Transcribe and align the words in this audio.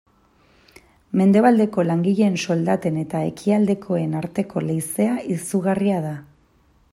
Mendebaldeko 1.19 1.83
langileen 1.89 2.39
soldaten 2.45 2.97
eta 3.03 3.21
ekialdekoenen 3.33 4.17
arteko 4.23 4.65
leizea 4.71 5.15
izugarria 5.37 6.01
da. 6.09 6.17